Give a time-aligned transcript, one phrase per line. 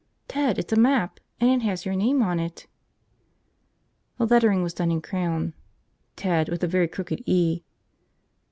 [0.27, 1.19] "Ted, it's a map.
[1.39, 2.65] And it has your name on it!"
[4.17, 5.53] The lettering was done in crayon,
[6.15, 7.61] "Ted," with a very crooked E.